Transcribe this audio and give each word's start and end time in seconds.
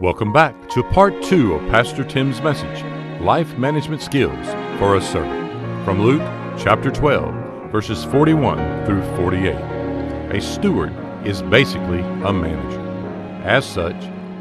Welcome 0.00 0.32
back 0.32 0.68
to 0.70 0.82
part 0.82 1.22
two 1.22 1.54
of 1.54 1.70
Pastor 1.70 2.02
Tim's 2.02 2.42
message 2.42 2.82
Life 3.20 3.56
Management 3.56 4.02
Skills 4.02 4.44
for 4.80 4.96
a 4.96 5.00
Servant 5.00 5.84
from 5.84 6.02
Luke 6.02 6.20
chapter 6.58 6.90
12, 6.90 7.70
verses 7.70 8.04
41 8.06 8.86
through 8.86 9.04
48. 9.14 9.54
A 9.54 10.40
steward 10.40 10.92
is 11.24 11.42
basically 11.42 12.00
a 12.00 12.32
manager. 12.32 12.80
As 13.44 13.64
such, 13.64 13.94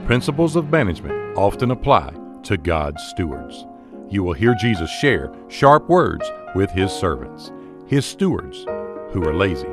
principles 0.07 0.55
of 0.55 0.71
management 0.71 1.38
often 1.38 1.70
apply 1.70 2.15
to 2.41 2.57
God's 2.57 3.04
stewards. 3.04 3.67
You 4.09 4.23
will 4.23 4.33
hear 4.33 4.55
Jesus 4.55 4.89
share 4.89 5.31
sharp 5.49 5.88
words 5.88 6.31
with 6.55 6.71
his 6.71 6.91
servants, 6.91 7.51
his 7.85 8.07
stewards, 8.07 8.65
who 9.11 9.23
are 9.23 9.35
lazy. 9.35 9.70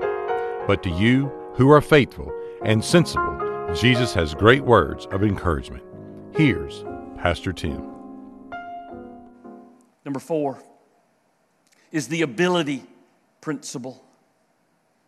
But 0.67 0.83
to 0.83 0.91
you 0.91 1.33
who 1.55 1.71
are 1.71 1.81
faithful 1.81 2.31
and 2.63 2.85
sensible, 2.85 3.30
Jesus 3.75 4.13
has 4.15 4.35
great 4.35 4.65
words 4.65 5.07
of 5.07 5.23
encouragement. 5.23 5.85
Here's 6.35 6.85
Pastor 7.17 7.53
Tim. 7.53 7.81
Number 10.05 10.19
four 10.19 10.61
is 11.93 12.09
the 12.09 12.23
ability 12.23 12.83
principle. 13.41 14.05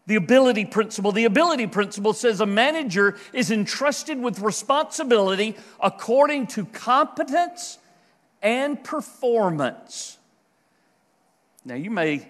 The 0.06 0.14
ability 0.14 0.64
principle. 0.64 1.10
The 1.10 1.24
ability 1.24 1.66
principle 1.66 2.12
says 2.12 2.40
a 2.40 2.46
manager 2.46 3.16
is 3.32 3.50
entrusted 3.50 4.20
with 4.20 4.38
responsibility 4.38 5.56
according 5.80 6.46
to 6.48 6.64
competence 6.64 7.78
and 8.42 8.82
performance. 8.82 10.18
Now, 11.64 11.74
you 11.74 11.90
may, 11.90 12.28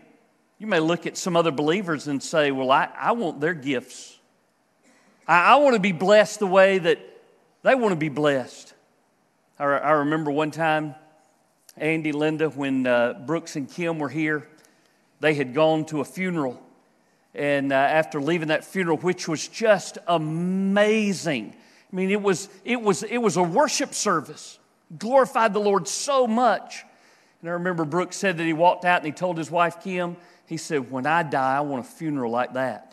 you 0.59 0.67
may 0.67 0.81
look 0.81 1.07
at 1.07 1.19
some 1.19 1.37
other 1.37 1.51
believers 1.51 2.09
and 2.09 2.23
say, 2.23 2.51
Well, 2.51 2.71
I, 2.71 2.89
I 2.99 3.13
want 3.13 3.41
their 3.41 3.55
gifts. 3.55 4.19
I, 5.27 5.53
I 5.53 5.57
want 5.57 5.75
to 5.75 5.81
be 5.81 5.93
blessed 5.93 6.41
the 6.41 6.47
way 6.47 6.79
that 6.79 6.99
they 7.63 7.75
want 7.75 7.93
to 7.93 7.97
be 7.97 8.09
blessed. 8.09 8.75
I, 9.59 9.65
I 9.65 9.91
remember 9.93 10.31
one 10.31 10.51
time, 10.51 10.95
Andy, 11.77 12.13
Linda, 12.13 12.51
when 12.51 12.87
uh, 12.87 13.15
Brooks 13.25 13.57
and 13.57 13.71
Kim 13.71 13.99
were 13.99 14.09
here, 14.09 14.49
they 15.21 15.35
had 15.35 15.55
gone 15.55 15.85
to 15.87 16.01
a 16.01 16.05
funeral. 16.05 16.61
And 17.35 17.73
uh, 17.73 17.77
after 17.77 18.21
leaving 18.21 18.49
that 18.49 18.65
funeral, 18.65 18.99
which 18.99 19.27
was 19.27 19.49
just 19.49 19.99
amazing, 20.07 21.55
I 21.91 21.97
mean, 21.97 22.11
it 22.11 22.21
was, 22.21 22.49
it 22.65 22.81
was, 22.81 23.03
it 23.03 23.19
was 23.19 23.37
a 23.37 23.43
worship 23.43 23.95
service, 23.95 24.59
glorified 24.99 25.55
the 25.55 25.61
Lord 25.61 25.89
so 25.89 26.27
much. 26.27 26.85
And 27.41 27.49
I 27.49 27.55
remember 27.55 27.85
Brooks 27.85 28.17
said 28.17 28.39
that 28.39 28.45
he 28.45 28.53
walked 28.53 28.85
out 28.85 28.99
and 28.99 29.07
he 29.07 29.13
told 29.13 29.39
his 29.39 29.51
wife, 29.51 29.83
Kim, 29.83 30.17
he 30.47 30.57
said, 30.57 30.91
When 30.91 31.07
I 31.07 31.23
die, 31.23 31.57
I 31.57 31.61
want 31.61 31.87
a 31.87 31.89
funeral 31.89 32.31
like 32.31 32.55
that. 32.55 32.92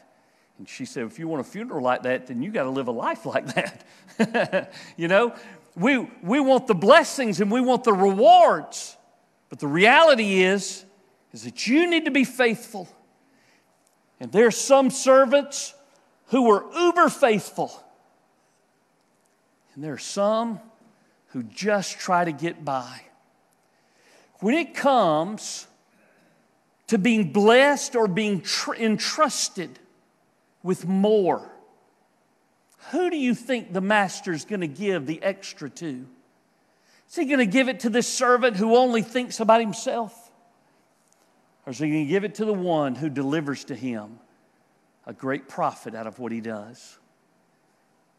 And 0.59 0.67
she 0.67 0.85
said, 0.85 1.05
If 1.05 1.17
you 1.17 1.27
want 1.27 1.41
a 1.41 1.49
funeral 1.49 1.81
like 1.81 2.03
that, 2.03 2.27
then 2.27 2.41
you 2.41 2.51
got 2.51 2.63
to 2.63 2.69
live 2.69 2.89
a 2.89 2.91
life 2.91 3.25
like 3.25 3.47
that. 3.55 4.73
you 4.97 5.07
know, 5.07 5.33
we, 5.75 5.97
we 6.21 6.39
want 6.41 6.67
the 6.67 6.75
blessings 6.75 7.39
and 7.39 7.49
we 7.49 7.61
want 7.61 7.85
the 7.85 7.93
rewards. 7.93 8.97
But 9.49 9.59
the 9.59 9.67
reality 9.67 10.43
is, 10.43 10.85
is 11.31 11.43
that 11.43 11.65
you 11.65 11.89
need 11.89 12.05
to 12.05 12.11
be 12.11 12.25
faithful. 12.25 12.89
And 14.19 14.31
there's 14.31 14.57
some 14.57 14.89
servants 14.89 15.73
who 16.27 16.43
were 16.43 16.65
uber 16.77 17.09
faithful. 17.09 17.71
And 19.73 19.83
there 19.83 19.93
are 19.93 19.97
some 19.97 20.59
who 21.27 21.43
just 21.43 21.97
try 21.97 22.25
to 22.25 22.33
get 22.33 22.65
by. 22.65 23.01
When 24.39 24.55
it 24.55 24.73
comes 24.73 25.67
to 26.87 26.97
being 26.97 27.31
blessed 27.31 27.95
or 27.95 28.07
being 28.07 28.41
tr- 28.41 28.73
entrusted 28.73 29.79
with 30.63 30.87
more. 30.87 31.49
Who 32.91 33.09
do 33.09 33.17
you 33.17 33.35
think 33.35 33.73
the 33.73 33.81
master's 33.81 34.45
going 34.45 34.61
to 34.61 34.67
give 34.67 35.05
the 35.05 35.21
extra 35.21 35.69
to? 35.69 36.05
Is 37.09 37.15
he 37.15 37.25
going 37.25 37.39
to 37.39 37.45
give 37.45 37.69
it 37.69 37.81
to 37.81 37.89
this 37.89 38.07
servant 38.07 38.55
who 38.55 38.75
only 38.75 39.01
thinks 39.01 39.39
about 39.39 39.61
himself? 39.61 40.31
Or 41.65 41.71
is 41.71 41.79
he 41.79 41.89
going 41.89 42.05
to 42.05 42.09
give 42.09 42.23
it 42.23 42.35
to 42.35 42.45
the 42.45 42.53
one 42.53 42.95
who 42.95 43.09
delivers 43.09 43.65
to 43.65 43.75
him 43.75 44.19
a 45.05 45.13
great 45.13 45.47
profit 45.47 45.95
out 45.95 46.07
of 46.07 46.19
what 46.19 46.31
he 46.31 46.41
does? 46.41 46.97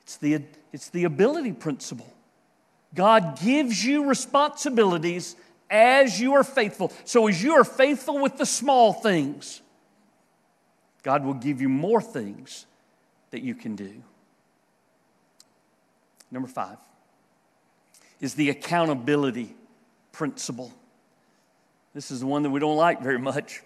It's 0.02 0.16
the, 0.16 0.42
it's 0.72 0.90
the 0.90 1.04
ability 1.04 1.52
principle. 1.52 2.12
God 2.94 3.38
gives 3.40 3.84
you 3.84 4.08
responsibilities 4.08 5.36
as 5.70 6.20
you 6.20 6.34
are 6.34 6.42
faithful. 6.42 6.92
So, 7.04 7.28
as 7.28 7.42
you 7.42 7.52
are 7.54 7.64
faithful 7.64 8.18
with 8.18 8.36
the 8.36 8.46
small 8.46 8.92
things, 8.92 9.62
God 11.02 11.24
will 11.24 11.34
give 11.34 11.60
you 11.60 11.68
more 11.68 12.00
things 12.00 12.66
that 13.30 13.42
you 13.42 13.54
can 13.54 13.76
do. 13.76 14.02
Number 16.30 16.48
five 16.48 16.78
is 18.20 18.34
the 18.34 18.50
accountability 18.50 19.54
principle. 20.12 20.72
This 21.94 22.10
is 22.10 22.20
the 22.20 22.26
one 22.26 22.42
that 22.42 22.50
we 22.50 22.60
don't 22.60 22.76
like 22.76 23.02
very 23.02 23.18
much. 23.18 23.62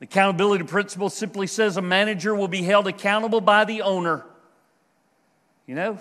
The 0.00 0.04
accountability 0.04 0.64
principle 0.64 1.10
simply 1.10 1.46
says 1.46 1.76
a 1.76 1.82
manager 1.82 2.34
will 2.34 2.48
be 2.48 2.62
held 2.62 2.88
accountable 2.88 3.40
by 3.40 3.64
the 3.64 3.82
owner. 3.82 4.24
You 5.66 5.76
know, 5.76 5.98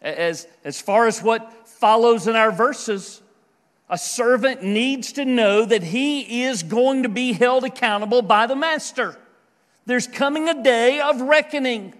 as, 0.00 0.48
as 0.64 0.80
far 0.80 1.06
as 1.06 1.22
what 1.22 1.68
follows 1.68 2.26
in 2.26 2.34
our 2.34 2.50
verses, 2.50 3.22
a 3.88 3.96
servant 3.96 4.62
needs 4.62 5.12
to 5.12 5.24
know 5.24 5.64
that 5.64 5.82
he 5.82 6.42
is 6.42 6.62
going 6.62 7.04
to 7.04 7.08
be 7.08 7.32
held 7.32 7.62
accountable 7.62 8.22
by 8.22 8.46
the 8.46 8.56
master. 8.56 9.16
There's 9.86 10.06
coming 10.06 10.48
a 10.48 10.62
day 10.62 11.00
of 11.00 11.20
reckoning 11.20 11.94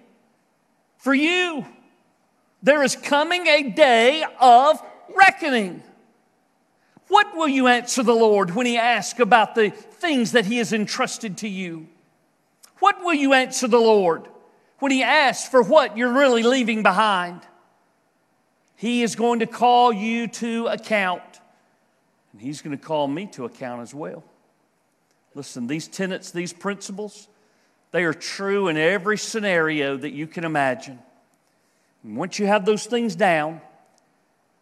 for 0.98 1.12
you. 1.12 1.66
There 2.62 2.82
is 2.82 2.94
coming 2.94 3.47
a 3.47 3.70
day 3.70 4.25
of 4.41 4.81
reckoning. 5.16 5.82
What 7.09 7.37
will 7.37 7.48
you 7.48 7.66
answer 7.66 8.03
the 8.03 8.15
Lord 8.15 8.54
when 8.54 8.66
He 8.66 8.78
asks 8.78 9.19
about 9.19 9.54
the 9.54 9.70
things 9.70 10.32
that 10.32 10.47
He 10.47 10.59
has 10.59 10.72
entrusted 10.72 11.38
to 11.38 11.48
you? 11.48 11.88
What 12.78 13.04
will 13.04 13.15
you 13.15 13.32
answer 13.32 13.69
the 13.69 13.81
Lord 13.81 14.28
when 14.78 14.93
He 14.93 15.03
asks 15.03 15.49
for 15.49 15.62
what 15.62 15.97
you're 15.97 16.12
really 16.12 16.43
leaving 16.43 16.82
behind? 16.82 17.41
He 18.76 19.03
is 19.03 19.14
going 19.16 19.41
to 19.41 19.47
call 19.47 19.93
you 19.93 20.28
to 20.28 20.69
account, 20.69 21.22
and 22.32 22.41
He's 22.41 22.62
going 22.62 22.76
to 22.76 22.82
call 22.82 23.09
me 23.09 23.26
to 23.32 23.44
account 23.44 23.82
as 23.82 23.93
well. 23.93 24.25
Listen, 25.34 25.66
these 25.66 25.88
tenets, 25.88 26.31
these 26.31 26.53
principles, 26.53 27.28
they 27.92 28.04
are 28.04 28.14
true 28.14 28.69
in 28.69 28.76
every 28.76 29.19
scenario 29.19 29.97
that 29.97 30.10
you 30.10 30.26
can 30.26 30.44
imagine. 30.44 30.98
And 32.03 32.16
once 32.16 32.38
you 32.38 32.47
have 32.47 32.64
those 32.64 32.86
things 32.86 33.14
down, 33.14 33.60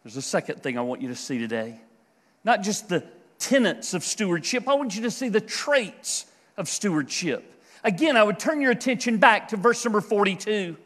there's 0.03 0.17
a 0.17 0.21
second 0.21 0.61
thing 0.61 0.77
I 0.77 0.81
want 0.81 1.01
you 1.01 1.07
to 1.07 1.15
see 1.15 1.39
today. 1.39 1.79
Not 2.43 2.61
just 2.61 2.89
the 2.89 3.03
tenets 3.39 3.93
of 3.93 4.03
stewardship, 4.03 4.67
I 4.67 4.73
want 4.73 4.95
you 4.95 5.03
to 5.03 5.11
see 5.11 5.29
the 5.29 5.41
traits 5.41 6.25
of 6.57 6.67
stewardship. 6.67 7.47
Again, 7.83 8.17
I 8.17 8.23
would 8.23 8.37
turn 8.37 8.61
your 8.61 8.71
attention 8.71 9.17
back 9.17 9.49
to 9.49 9.57
verse 9.57 9.83
number 9.83 10.01
42. 10.01 10.77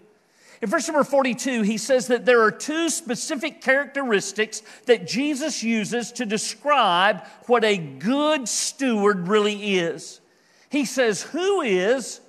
In 0.61 0.69
verse 0.69 0.87
number 0.87 1.03
42, 1.03 1.63
he 1.63 1.77
says 1.77 2.07
that 2.07 2.25
there 2.25 2.41
are 2.41 2.51
two 2.51 2.89
specific 2.89 3.61
characteristics 3.61 4.61
that 4.85 5.05
Jesus 5.05 5.63
uses 5.63 6.13
to 6.13 6.25
describe 6.25 7.25
what 7.47 7.65
a 7.65 7.77
good 7.77 8.47
steward 8.47 9.27
really 9.27 9.75
is. 9.75 10.21
He 10.69 10.85
says, 10.85 11.21
Who 11.23 11.61
is 11.61 12.21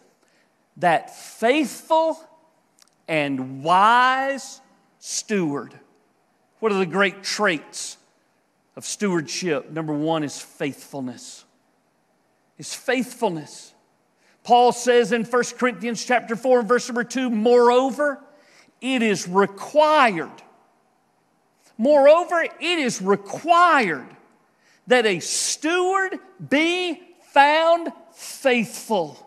that 0.78 1.16
faithful 1.16 2.18
and 3.08 3.62
wise 3.62 4.60
steward. 4.98 5.78
What 6.60 6.72
are 6.72 6.78
the 6.78 6.86
great 6.86 7.22
traits 7.22 7.96
of 8.74 8.84
stewardship? 8.84 9.70
Number 9.70 9.92
one 9.92 10.24
is 10.24 10.40
faithfulness. 10.40 11.44
Is 12.58 12.74
faithfulness. 12.74 13.74
Paul 14.42 14.72
says 14.72 15.12
in 15.12 15.24
1 15.24 15.42
Corinthians 15.58 16.04
chapter 16.04 16.36
4 16.36 16.60
and 16.60 16.68
verse 16.68 16.88
number 16.88 17.04
2, 17.04 17.30
moreover, 17.30 18.20
it 18.80 19.02
is 19.02 19.26
required. 19.26 20.30
Moreover, 21.76 22.42
it 22.42 22.54
is 22.60 23.02
required 23.02 24.06
that 24.86 25.04
a 25.04 25.20
steward 25.20 26.18
be 26.48 27.02
found 27.32 27.92
faithful. 28.14 29.25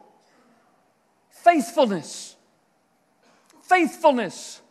Faithfulness. 1.50 2.36
Faithfulness. 3.64 4.62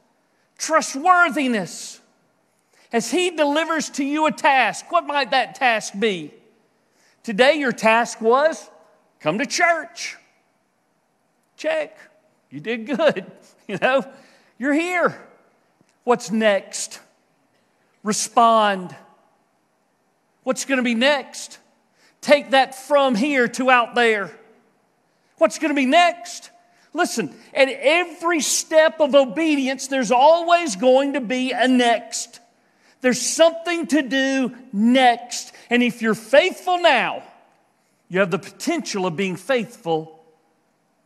Trustworthiness. 0.58 2.00
As 2.92 3.10
He 3.10 3.30
delivers 3.30 3.90
to 3.90 4.04
you 4.04 4.26
a 4.26 4.32
task, 4.32 4.90
what 4.92 5.04
might 5.04 5.32
that 5.32 5.56
task 5.56 5.98
be? 5.98 6.32
Today, 7.25 7.54
your 7.54 7.72
task 7.72 8.20
was 8.20 8.70
come 9.19 9.38
to 9.38 9.46
church. 9.46 10.16
Check. 11.56 11.98
You 12.50 12.60
did 12.60 12.86
good. 12.86 13.26
You 13.69 13.76
know, 13.82 14.02
you're 14.58 14.72
here. 14.72 15.14
What's 16.04 16.30
next? 16.30 17.00
Respond. 18.02 18.96
What's 20.42 20.64
going 20.64 20.78
to 20.78 20.82
be 20.82 20.94
next? 20.94 21.58
Take 22.22 22.52
that 22.52 22.75
from 22.75 23.14
here 23.14 23.46
to 23.46 23.69
out 23.69 23.94
there. 23.94 24.30
What's 25.36 25.58
going 25.58 25.69
to 25.69 25.75
be 25.75 25.84
next? 25.84 26.50
Listen, 26.93 27.35
at 27.55 27.69
every 27.69 28.40
step 28.40 29.00
of 29.00 29.14
obedience, 29.14 29.88
there's 29.88 30.11
always 30.11 30.76
going 30.76 31.14
to 31.14 31.20
be 31.20 31.52
a 31.52 31.69
next. 31.69 32.40
There's 33.00 33.20
something 33.20 33.87
to 33.88 34.02
do 34.02 34.55
next. 34.73 35.52
And 35.70 35.82
if 35.82 36.02
you're 36.02 36.14
faithful 36.14 36.79
now, 36.81 37.23
you 38.08 38.20
have 38.20 38.31
the 38.31 38.38
potential 38.38 39.06
of 39.06 39.17
being 39.17 39.37
faithful 39.37 40.25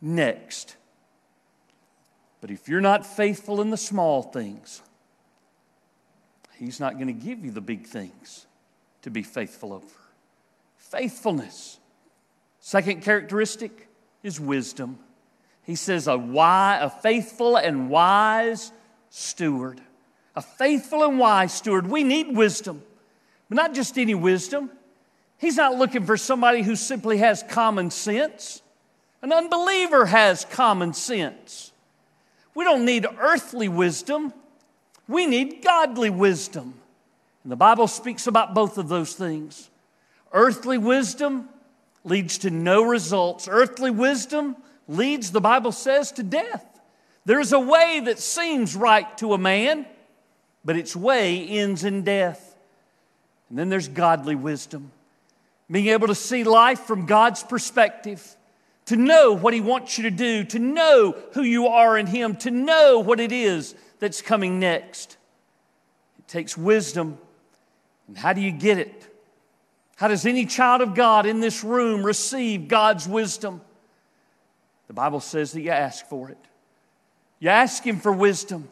next. 0.01 0.75
But 2.41 2.51
if 2.51 2.67
you're 2.67 2.81
not 2.81 3.05
faithful 3.05 3.61
in 3.61 3.69
the 3.69 3.77
small 3.77 4.23
things, 4.23 4.81
He's 6.57 6.79
not 6.79 6.93
going 6.95 7.07
to 7.07 7.13
give 7.13 7.43
you 7.43 7.51
the 7.51 7.61
big 7.61 7.87
things 7.87 8.45
to 9.01 9.09
be 9.09 9.23
faithful 9.23 9.73
over. 9.73 9.85
Faithfulness. 10.77 11.79
Second 12.59 13.01
characteristic 13.01 13.89
is 14.23 14.39
wisdom. 14.39 14.99
He 15.63 15.75
says, 15.75 16.07
a, 16.07 16.17
wise, 16.17 16.79
a 16.81 16.89
faithful 16.89 17.57
and 17.57 17.89
wise 17.89 18.71
steward. 19.09 19.81
A 20.35 20.41
faithful 20.41 21.03
and 21.03 21.19
wise 21.19 21.53
steward. 21.53 21.87
We 21.87 22.03
need 22.03 22.35
wisdom, 22.35 22.81
but 23.49 23.55
not 23.55 23.73
just 23.73 23.97
any 23.97 24.15
wisdom. 24.15 24.69
He's 25.37 25.57
not 25.57 25.75
looking 25.75 26.05
for 26.05 26.17
somebody 26.17 26.63
who 26.63 26.75
simply 26.75 27.17
has 27.17 27.43
common 27.43 27.91
sense. 27.91 28.61
An 29.21 29.31
unbeliever 29.31 30.05
has 30.05 30.45
common 30.45 30.93
sense. 30.93 31.71
We 32.55 32.63
don't 32.63 32.85
need 32.85 33.05
earthly 33.19 33.67
wisdom, 33.67 34.33
we 35.07 35.25
need 35.25 35.63
godly 35.63 36.09
wisdom. 36.09 36.75
And 37.43 37.51
the 37.51 37.57
Bible 37.57 37.87
speaks 37.87 38.27
about 38.27 38.53
both 38.53 38.77
of 38.77 38.87
those 38.87 39.13
things. 39.13 39.69
Earthly 40.31 40.77
wisdom 40.77 41.49
leads 42.05 42.37
to 42.39 42.49
no 42.49 42.83
results. 42.83 43.47
Earthly 43.49 43.91
wisdom 43.91 44.55
leads, 44.87 45.31
the 45.31 45.41
Bible 45.41 45.71
says, 45.71 46.11
to 46.13 46.23
death. 46.23 46.65
There's 47.25 47.53
a 47.53 47.59
way 47.59 48.01
that 48.05 48.19
seems 48.19 48.75
right 48.75 49.17
to 49.19 49.33
a 49.33 49.37
man, 49.37 49.85
but 50.65 50.75
its 50.75 50.95
way 50.95 51.47
ends 51.47 51.83
in 51.83 52.03
death. 52.03 52.55
And 53.49 53.57
then 53.57 53.69
there's 53.69 53.87
godly 53.87 54.35
wisdom, 54.35 54.91
being 55.69 55.87
able 55.87 56.07
to 56.07 56.15
see 56.15 56.43
life 56.43 56.81
from 56.81 57.05
God's 57.05 57.43
perspective, 57.43 58.35
to 58.85 58.97
know 58.97 59.33
what 59.33 59.53
He 59.53 59.61
wants 59.61 59.97
you 59.97 60.03
to 60.03 60.11
do, 60.11 60.43
to 60.45 60.59
know 60.59 61.15
who 61.33 61.43
you 61.43 61.67
are 61.67 61.97
in 61.97 62.07
Him, 62.07 62.35
to 62.37 62.51
know 62.51 62.99
what 62.99 63.19
it 63.19 63.31
is 63.31 63.75
that's 63.99 64.21
coming 64.21 64.59
next. 64.59 65.17
It 66.19 66.27
takes 66.27 66.57
wisdom. 66.57 67.17
And 68.07 68.17
how 68.17 68.33
do 68.33 68.41
you 68.41 68.51
get 68.51 68.77
it? 68.77 69.07
How 69.95 70.09
does 70.09 70.25
any 70.25 70.45
child 70.45 70.81
of 70.81 70.95
God 70.95 71.25
in 71.25 71.39
this 71.39 71.63
room 71.63 72.05
receive 72.05 72.67
God's 72.67 73.07
wisdom? 73.07 73.61
The 74.93 75.01
Bible 75.01 75.21
says 75.21 75.53
that 75.53 75.61
you 75.61 75.71
ask 75.71 76.05
for 76.05 76.29
it. 76.29 76.37
You 77.39 77.49
ask 77.49 77.83
Him 77.83 77.99
for 77.99 78.11
wisdom. 78.11 78.69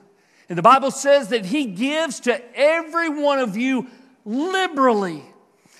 And 0.49 0.55
the 0.55 0.61
Bible 0.61 0.91
says 0.91 1.29
that 1.29 1.47
He 1.47 1.65
gives 1.65 2.19
to 2.21 2.39
every 2.55 3.09
one 3.09 3.39
of 3.39 3.57
you 3.57 3.87
liberally. 4.23 5.23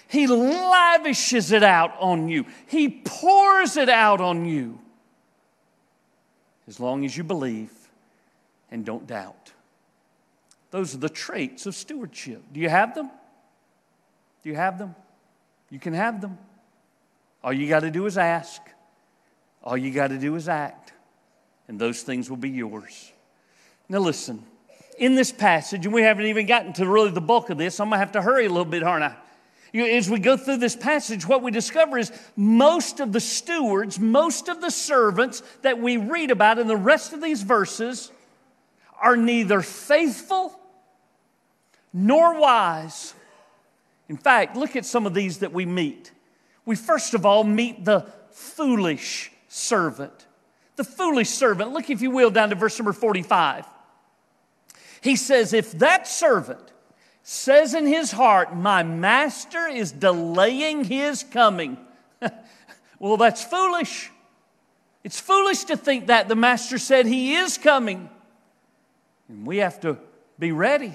He 0.08 0.26
lavishes 0.26 1.52
it 1.52 1.62
out 1.62 1.94
on 2.00 2.28
you, 2.28 2.48
He 2.66 2.90
pours 3.06 3.78
it 3.78 3.88
out 3.88 4.20
on 4.20 4.46
you. 4.46 4.80
As 6.68 6.80
long 6.80 7.06
as 7.06 7.16
you 7.16 7.24
believe 7.24 7.72
and 8.72 8.84
don't 8.84 9.06
doubt. 9.06 9.52
Those 10.72 10.96
are 10.96 11.00
the 11.00 11.10
traits 11.10 11.68
of 11.68 11.76
stewardship. 11.76 12.42
Do 12.52 12.60
you 12.60 12.70
have 12.70 12.96
them? 12.96 13.12
Do 14.42 14.50
you 14.50 14.56
have 14.56 14.80
them? 14.80 14.96
You 15.70 15.78
can 15.78 15.94
have 15.94 16.20
them. 16.20 16.40
All 17.44 17.54
you 17.54 17.70
got 17.70 17.82
to 17.82 17.92
do 17.92 18.08
is 18.08 18.18
ask. 18.18 18.60
All 19.64 19.78
you 19.78 19.92
got 19.92 20.08
to 20.08 20.18
do 20.18 20.36
is 20.36 20.50
act, 20.50 20.94
and 21.68 21.80
those 21.80 22.02
things 22.02 22.30
will 22.30 22.38
be 22.38 22.50
yours. 22.50 23.12
Now, 23.88 24.00
listen, 24.00 24.44
in 24.98 25.16
this 25.16 25.32
passage, 25.32 25.86
and 25.86 25.94
we 25.94 26.02
haven't 26.02 26.26
even 26.26 26.46
gotten 26.46 26.74
to 26.74 26.88
really 26.88 27.12
the 27.12 27.22
bulk 27.22 27.50
of 27.50 27.58
this, 27.58 27.80
I'm 27.80 27.90
going 27.90 27.98
to 27.98 28.00
have 28.00 28.14
to 28.14 28.22
hurry 28.22 28.46
a 28.46 28.50
little 28.50 28.66
bit, 28.66 28.84
aren't 28.84 29.04
I? 29.04 29.16
You 29.74 29.86
as 29.86 30.10
we 30.10 30.20
go 30.20 30.36
through 30.36 30.58
this 30.58 30.76
passage, 30.76 31.26
what 31.26 31.42
we 31.42 31.52
discover 31.52 31.98
is 31.98 32.12
most 32.36 33.00
of 33.00 33.14
the 33.14 33.22
stewards, 33.22 34.00
most 34.00 34.50
of 34.50 34.60
the 34.60 34.70
servants 34.70 35.44
that 35.62 35.80
we 35.80 35.96
read 35.96 36.30
about 36.30 36.60
in 36.60 36.68
the 36.68 36.76
rest 36.76 37.14
of 37.14 37.22
these 37.22 37.42
verses 37.42 38.12
are 39.02 39.16
neither 39.16 39.62
faithful 39.62 40.60
nor 41.94 42.38
wise. 42.40 43.14
In 44.10 44.18
fact, 44.18 44.58
look 44.58 44.76
at 44.76 44.86
some 44.86 45.06
of 45.06 45.14
these 45.14 45.38
that 45.40 45.54
we 45.54 45.66
meet. 45.66 46.12
We 46.66 46.76
first 46.76 47.14
of 47.14 47.26
all 47.26 47.46
meet 47.46 47.86
the 47.86 48.08
foolish 48.32 49.31
servant. 49.52 50.28
The 50.78 50.84
foolish 50.86 51.30
servant. 51.30 51.74
Look, 51.74 51.90
if 51.90 52.02
you 52.02 52.10
will, 52.10 52.32
down 52.32 52.50
to 52.50 52.56
verse 52.56 52.80
number 52.80 52.94
45. 52.94 53.66
He 55.02 55.18
says, 55.18 55.52
If 55.52 55.74
that 55.74 56.08
servant 56.08 56.72
says 57.22 57.74
in 57.74 57.86
his 57.86 58.12
heart, 58.12 58.56
My 58.56 58.82
master 58.82 59.68
is 59.68 59.92
delaying 59.92 60.86
his 60.86 61.24
coming, 61.24 61.78
well, 63.00 63.18
that's 63.18 63.44
foolish. 63.44 64.10
It's 65.04 65.20
foolish 65.20 65.66
to 65.66 65.76
think 65.76 66.08
that 66.08 66.30
the 66.30 66.36
master 66.36 66.78
said 66.78 67.06
he 67.06 67.36
is 67.36 67.58
coming. 67.58 68.10
And 69.28 69.46
we 69.46 69.58
have 69.58 69.82
to 69.82 69.98
be 70.40 70.52
ready. 70.52 70.94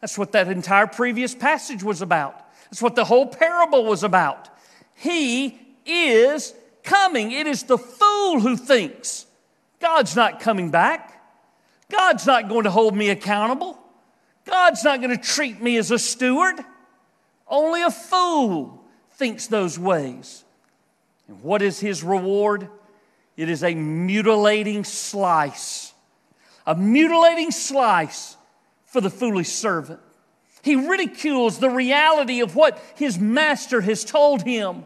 That's 0.00 0.16
what 0.16 0.32
that 0.32 0.48
entire 0.48 0.86
previous 0.86 1.34
passage 1.34 1.82
was 1.82 2.00
about. 2.00 2.38
That's 2.64 2.80
what 2.80 2.94
the 2.94 3.04
whole 3.04 3.26
parable 3.26 3.84
was 3.84 4.02
about. 4.02 4.48
He 4.94 5.60
is 5.84 6.54
coming. 6.82 7.32
It 7.32 7.46
is 7.46 7.64
the 7.64 7.78
fool 7.78 8.40
who 8.40 8.56
thinks 8.56 9.26
God's 9.80 10.14
not 10.16 10.40
coming 10.40 10.70
back. 10.70 11.22
God's 11.90 12.26
not 12.26 12.48
going 12.48 12.64
to 12.64 12.70
hold 12.70 12.96
me 12.96 13.10
accountable. 13.10 13.78
God's 14.44 14.82
not 14.82 15.00
going 15.00 15.16
to 15.16 15.22
treat 15.22 15.60
me 15.60 15.76
as 15.76 15.90
a 15.90 15.98
steward. 15.98 16.56
Only 17.46 17.82
a 17.82 17.90
fool 17.90 18.82
thinks 19.12 19.46
those 19.46 19.78
ways. 19.78 20.44
And 21.28 21.42
what 21.42 21.62
is 21.62 21.78
his 21.78 22.02
reward? 22.02 22.68
It 23.36 23.48
is 23.48 23.62
a 23.62 23.74
mutilating 23.74 24.84
slice. 24.84 25.92
A 26.66 26.74
mutilating 26.74 27.50
slice 27.50 28.36
for 28.86 29.00
the 29.00 29.10
foolish 29.10 29.48
servant. 29.48 30.00
He 30.62 30.76
ridicules 30.76 31.58
the 31.58 31.70
reality 31.70 32.40
of 32.40 32.54
what 32.54 32.80
his 32.94 33.18
master 33.18 33.80
has 33.80 34.04
told 34.04 34.42
him 34.42 34.84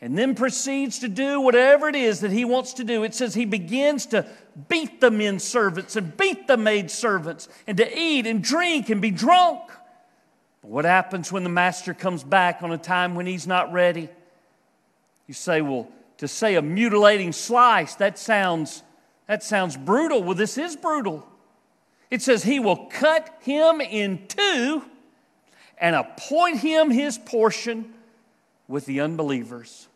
and 0.00 0.16
then 0.16 0.34
proceeds 0.34 1.00
to 1.00 1.08
do 1.08 1.40
whatever 1.40 1.88
it 1.88 1.94
is 1.94 2.20
that 2.20 2.30
he 2.30 2.44
wants 2.44 2.74
to 2.74 2.84
do. 2.84 3.04
It 3.04 3.14
says 3.14 3.34
he 3.34 3.44
begins 3.44 4.06
to 4.06 4.26
beat 4.68 5.00
the 5.00 5.10
men 5.10 5.38
servants 5.38 5.94
and 5.96 6.16
beat 6.16 6.46
the 6.46 6.56
maid 6.56 6.90
servants 6.90 7.48
and 7.66 7.76
to 7.76 7.98
eat 7.98 8.26
and 8.26 8.42
drink 8.42 8.88
and 8.88 9.02
be 9.02 9.10
drunk. 9.10 9.60
But 10.62 10.70
what 10.70 10.84
happens 10.84 11.30
when 11.30 11.44
the 11.44 11.50
master 11.50 11.92
comes 11.92 12.24
back 12.24 12.62
on 12.62 12.72
a 12.72 12.78
time 12.78 13.14
when 13.14 13.26
he's 13.26 13.46
not 13.46 13.72
ready? 13.72 14.08
You 15.26 15.34
say, 15.34 15.60
well, 15.60 15.88
to 16.18 16.28
say 16.28 16.54
a 16.56 16.62
mutilating 16.62 17.32
slice, 17.32 17.94
that 17.96 18.18
sounds, 18.18 18.82
that 19.26 19.42
sounds 19.42 19.76
brutal. 19.76 20.22
Well, 20.22 20.34
this 20.34 20.56
is 20.56 20.76
brutal. 20.76 21.26
It 22.10 22.22
says 22.22 22.42
he 22.42 22.58
will 22.58 22.86
cut 22.86 23.38
him 23.40 23.80
in 23.80 24.26
two 24.26 24.82
and 25.78 25.94
appoint 25.94 26.58
him 26.58 26.90
his 26.90 27.18
portion 27.18 27.92
with 28.66 28.86
the 28.86 29.00
unbelievers. 29.00 29.88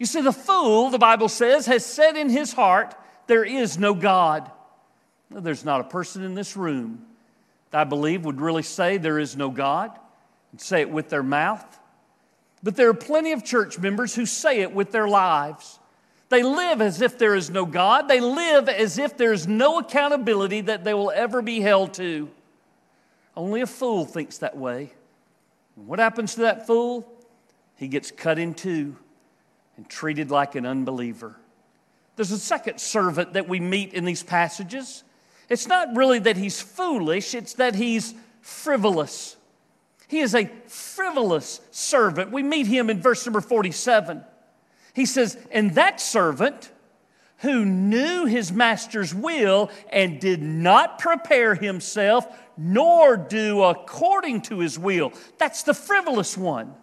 You 0.00 0.06
see, 0.06 0.22
the 0.22 0.32
fool, 0.32 0.88
the 0.88 0.98
Bible 0.98 1.28
says, 1.28 1.66
has 1.66 1.84
said 1.84 2.16
in 2.16 2.30
his 2.30 2.54
heart, 2.54 2.94
There 3.26 3.44
is 3.44 3.78
no 3.78 3.92
God. 3.92 4.50
there's 5.30 5.64
not 5.64 5.82
a 5.82 5.84
person 5.84 6.24
in 6.24 6.34
this 6.34 6.56
room 6.56 7.04
that 7.70 7.82
I 7.82 7.84
believe 7.84 8.24
would 8.24 8.40
really 8.40 8.62
say 8.62 8.96
there 8.96 9.18
is 9.18 9.36
no 9.36 9.50
God 9.50 9.90
and 10.52 10.60
say 10.60 10.80
it 10.80 10.90
with 10.90 11.10
their 11.10 11.22
mouth. 11.22 11.78
But 12.62 12.76
there 12.76 12.88
are 12.88 12.94
plenty 12.94 13.32
of 13.32 13.44
church 13.44 13.78
members 13.78 14.14
who 14.14 14.24
say 14.24 14.60
it 14.60 14.72
with 14.72 14.90
their 14.90 15.06
lives. 15.06 15.78
They 16.30 16.42
live 16.42 16.80
as 16.80 17.02
if 17.02 17.18
there 17.18 17.34
is 17.34 17.50
no 17.50 17.66
God. 17.66 18.08
They 18.08 18.20
live 18.20 18.70
as 18.70 18.96
if 18.96 19.18
there 19.18 19.34
is 19.34 19.46
no 19.46 19.80
accountability 19.80 20.62
that 20.62 20.82
they 20.82 20.94
will 20.94 21.10
ever 21.10 21.42
be 21.42 21.60
held 21.60 21.92
to. 21.94 22.30
Only 23.36 23.60
a 23.60 23.66
fool 23.66 24.06
thinks 24.06 24.38
that 24.38 24.56
way. 24.56 24.94
And 25.76 25.86
what 25.86 25.98
happens 25.98 26.36
to 26.36 26.40
that 26.42 26.66
fool? 26.66 27.06
He 27.76 27.86
gets 27.86 28.10
cut 28.10 28.38
in 28.38 28.54
two 28.54 28.96
and 29.80 29.88
treated 29.88 30.30
like 30.30 30.56
an 30.56 30.66
unbeliever. 30.66 31.36
There's 32.16 32.32
a 32.32 32.38
second 32.38 32.82
servant 32.82 33.32
that 33.32 33.48
we 33.48 33.60
meet 33.60 33.94
in 33.94 34.04
these 34.04 34.22
passages. 34.22 35.04
It's 35.48 35.66
not 35.66 35.96
really 35.96 36.18
that 36.18 36.36
he's 36.36 36.60
foolish, 36.60 37.34
it's 37.34 37.54
that 37.54 37.74
he's 37.74 38.12
frivolous. 38.42 39.36
He 40.06 40.18
is 40.18 40.34
a 40.34 40.50
frivolous 40.66 41.62
servant. 41.70 42.30
We 42.30 42.42
meet 42.42 42.66
him 42.66 42.90
in 42.90 43.00
verse 43.00 43.24
number 43.24 43.40
47. 43.40 44.22
He 44.92 45.06
says, 45.06 45.38
And 45.50 45.74
that 45.76 45.98
servant 45.98 46.70
who 47.38 47.64
knew 47.64 48.26
his 48.26 48.52
master's 48.52 49.14
will 49.14 49.70
and 49.90 50.20
did 50.20 50.42
not 50.42 50.98
prepare 50.98 51.54
himself 51.54 52.26
nor 52.58 53.16
do 53.16 53.62
according 53.62 54.42
to 54.42 54.58
his 54.58 54.78
will. 54.78 55.14
That's 55.38 55.62
the 55.62 55.72
frivolous 55.72 56.36
one. 56.36 56.74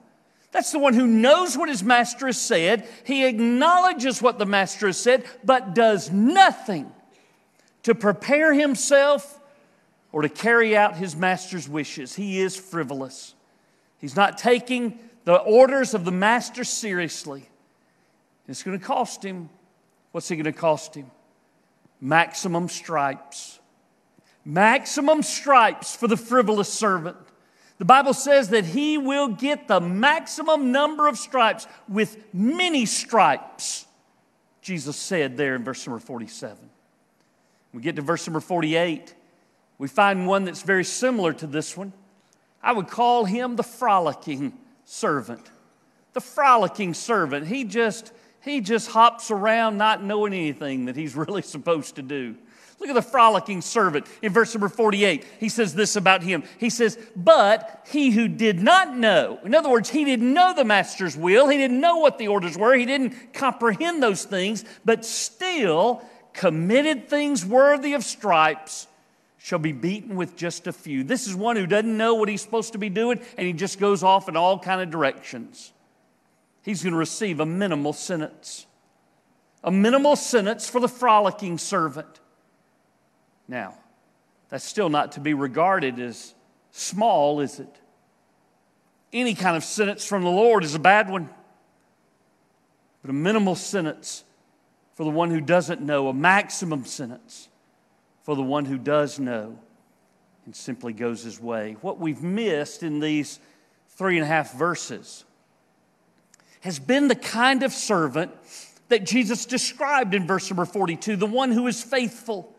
That's 0.51 0.71
the 0.71 0.79
one 0.79 0.93
who 0.93 1.07
knows 1.07 1.57
what 1.57 1.69
his 1.69 1.83
master 1.83 2.27
has 2.27 2.39
said. 2.39 2.87
He 3.05 3.25
acknowledges 3.25 4.21
what 4.21 4.39
the 4.39 4.45
master 4.45 4.87
has 4.87 4.97
said, 4.97 5.25
but 5.43 5.75
does 5.75 6.11
nothing 6.11 6.91
to 7.83 7.93
prepare 7.93 8.53
himself 8.53 9.39
or 10.11 10.21
to 10.21 10.29
carry 10.29 10.75
out 10.75 10.95
his 10.95 11.15
master's 11.15 11.67
wishes. 11.67 12.15
He 12.15 12.39
is 12.39 12.55
frivolous. 12.55 13.35
He's 13.99 14.15
not 14.15 14.37
taking 14.37 14.99
the 15.25 15.35
orders 15.35 15.93
of 15.93 16.05
the 16.05 16.11
master 16.11 16.63
seriously. 16.63 17.49
It's 18.47 18.63
going 18.63 18.79
to 18.79 18.85
cost 18.85 19.23
him. 19.23 19.49
What's 20.11 20.31
it 20.31 20.37
going 20.37 20.45
to 20.45 20.53
cost 20.53 20.95
him? 20.95 21.11
Maximum 21.99 22.69
stripes. 22.69 23.59
Maximum 24.45 25.21
stripes 25.21 25.95
for 25.95 26.07
the 26.07 26.15
frivolous 26.15 26.71
servant. 26.71 27.17
The 27.77 27.85
Bible 27.85 28.13
says 28.13 28.49
that 28.49 28.65
he 28.65 28.97
will 28.97 29.27
get 29.27 29.67
the 29.67 29.79
maximum 29.79 30.71
number 30.71 31.07
of 31.07 31.17
stripes 31.17 31.67
with 31.87 32.17
many 32.33 32.85
stripes. 32.85 33.85
Jesus 34.61 34.97
said 34.97 35.37
there 35.37 35.55
in 35.55 35.63
verse 35.63 35.85
number 35.85 35.99
47. 35.99 36.57
We 37.73 37.81
get 37.81 37.95
to 37.97 38.01
verse 38.01 38.25
number 38.25 38.39
48. 38.39 39.13
We 39.77 39.87
find 39.87 40.25
one 40.25 40.45
that's 40.45 40.63
very 40.63 40.83
similar 40.83 41.33
to 41.33 41.45
this 41.45 41.77
one. 41.77 41.93
I 42.63 42.73
would 42.73 42.87
call 42.87 43.25
him 43.25 43.55
the 43.55 43.63
frolicking 43.63 44.57
servant. 44.83 45.51
The 46.13 46.21
frolicking 46.21 46.95
servant. 46.95 47.47
He 47.47 47.63
just 47.63 48.11
he 48.41 48.61
just 48.61 48.89
hops 48.89 49.29
around 49.29 49.77
not 49.77 50.03
knowing 50.03 50.33
anything 50.33 50.85
that 50.85 50.95
he's 50.95 51.15
really 51.15 51.43
supposed 51.43 51.95
to 51.95 52.01
do. 52.01 52.35
Look 52.79 52.89
at 52.89 52.95
the 52.95 53.01
frolicking 53.01 53.61
servant 53.61 54.05
in 54.21 54.31
verse 54.31 54.53
number 54.53 54.69
48. 54.69 55.25
He 55.39 55.49
says 55.49 55.73
this 55.73 55.95
about 55.95 56.21
him. 56.21 56.43
He 56.59 56.69
says, 56.69 56.97
But 57.15 57.85
he 57.89 58.11
who 58.11 58.27
did 58.27 58.61
not 58.61 58.95
know, 58.95 59.39
in 59.43 59.55
other 59.55 59.69
words, 59.69 59.89
he 59.89 60.05
didn't 60.05 60.31
know 60.31 60.53
the 60.53 60.63
master's 60.63 61.17
will, 61.17 61.47
he 61.47 61.57
didn't 61.57 61.81
know 61.81 61.97
what 61.97 62.19
the 62.19 62.27
orders 62.27 62.57
were, 62.57 62.75
he 62.75 62.85
didn't 62.85 63.33
comprehend 63.33 64.03
those 64.03 64.25
things, 64.25 64.63
but 64.85 65.05
still 65.05 66.03
committed 66.33 67.09
things 67.09 67.43
worthy 67.43 67.93
of 67.93 68.03
stripes, 68.03 68.87
shall 69.39 69.59
be 69.59 69.71
beaten 69.71 70.15
with 70.15 70.35
just 70.35 70.67
a 70.67 70.73
few. 70.73 71.03
This 71.03 71.25
is 71.25 71.33
one 71.33 71.55
who 71.55 71.65
doesn't 71.65 71.97
know 71.97 72.15
what 72.15 72.29
he's 72.29 72.41
supposed 72.41 72.73
to 72.73 72.77
be 72.77 72.89
doing, 72.89 73.19
and 73.37 73.47
he 73.47 73.53
just 73.53 73.79
goes 73.79 74.03
off 74.03 74.29
in 74.29 74.37
all 74.37 74.59
kind 74.59 74.81
of 74.81 74.91
directions. 74.91 75.71
He's 76.63 76.83
going 76.83 76.91
to 76.91 76.99
receive 76.99 77.39
a 77.39 77.45
minimal 77.45 77.93
sentence. 77.93 78.67
A 79.63 79.71
minimal 79.71 80.15
sentence 80.15 80.69
for 80.69 80.79
the 80.79 80.89
frolicking 80.89 81.57
servant. 81.57 82.19
Now, 83.47 83.75
that's 84.49 84.65
still 84.65 84.89
not 84.89 85.13
to 85.13 85.19
be 85.19 85.33
regarded 85.33 85.99
as 85.99 86.33
small, 86.71 87.39
is 87.39 87.59
it? 87.59 87.73
Any 89.13 89.33
kind 89.33 89.55
of 89.55 89.63
sentence 89.63 90.05
from 90.05 90.23
the 90.23 90.29
Lord 90.29 90.63
is 90.63 90.75
a 90.75 90.79
bad 90.79 91.09
one. 91.09 91.29
But 93.01 93.11
a 93.11 93.13
minimal 93.13 93.55
sentence 93.55 94.23
for 94.95 95.03
the 95.03 95.09
one 95.09 95.29
who 95.29 95.39
doesn't 95.39 95.81
know, 95.81 96.07
a 96.09 96.13
maximum 96.13 96.85
sentence 96.85 97.49
for 98.23 98.35
the 98.35 98.43
one 98.43 98.65
who 98.65 98.77
does 98.77 99.19
know 99.19 99.57
and 100.45 100.55
simply 100.55 100.93
goes 100.93 101.23
his 101.23 101.39
way. 101.39 101.77
What 101.81 101.99
we've 101.99 102.23
missed 102.23 102.83
in 102.83 102.99
these 102.99 103.39
three 103.89 104.17
and 104.17 104.23
a 104.23 104.27
half 104.27 104.53
verses 104.53 105.23
has 106.61 106.79
been 106.79 107.07
the 107.07 107.15
kind 107.15 107.63
of 107.63 107.71
servant 107.71 108.31
that 108.89 109.05
Jesus 109.05 109.45
described 109.45 110.13
in 110.13 110.25
verse 110.25 110.49
number 110.49 110.65
42 110.65 111.15
the 111.15 111.25
one 111.25 111.51
who 111.51 111.67
is 111.67 111.83
faithful 111.83 112.53